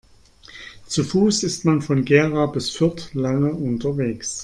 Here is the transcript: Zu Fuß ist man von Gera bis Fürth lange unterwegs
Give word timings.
Zu 0.87 1.03
Fuß 1.03 1.43
ist 1.43 1.63
man 1.63 1.83
von 1.83 2.03
Gera 2.05 2.47
bis 2.47 2.71
Fürth 2.71 3.13
lange 3.13 3.53
unterwegs 3.53 4.39